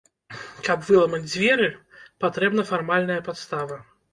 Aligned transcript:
Каб 0.67 0.87
выламаць 0.87 1.27
дзверы, 1.33 1.67
патрэбная 2.25 2.67
фармальная 2.73 3.21
падстава. 3.29 3.83